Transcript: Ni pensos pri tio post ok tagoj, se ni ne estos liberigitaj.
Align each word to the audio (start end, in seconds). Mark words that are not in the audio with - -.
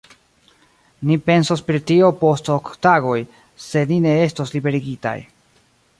Ni 1.09 1.17
pensos 1.27 1.61
pri 1.67 1.81
tio 1.91 2.09
post 2.23 2.49
ok 2.55 2.71
tagoj, 2.87 3.19
se 3.67 3.85
ni 3.93 4.03
ne 4.07 4.15
estos 4.25 4.55
liberigitaj. 4.57 5.17